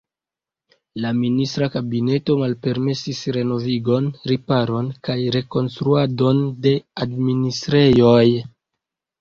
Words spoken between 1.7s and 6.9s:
kabineto malpermesis renovigon, riparon kaj rekonstruadon de